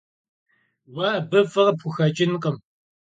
Vue 0.93 1.07
abı 1.17 1.39
f'ı 1.51 1.63
khıpxuxeç'ınkhım. 1.65 2.57